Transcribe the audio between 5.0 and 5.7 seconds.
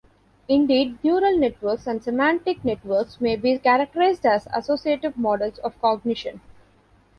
models